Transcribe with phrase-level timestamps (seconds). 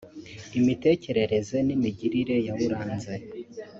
[0.59, 3.13] imitekerereze n’imigirire yawuranze